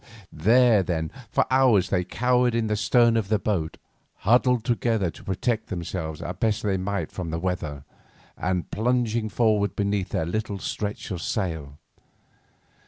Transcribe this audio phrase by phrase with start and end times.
[0.33, 3.77] There, then, for hours they cowered in the stern of the boat,
[4.25, 7.83] huddled together to protect themselves as best they might from the weather,
[8.35, 11.77] and plunging forward beneath their little stretch of sail.